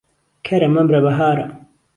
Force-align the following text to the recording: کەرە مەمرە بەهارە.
کەرە 0.45 0.69
مەمرە 0.75 0.99
بەهارە. 1.05 1.47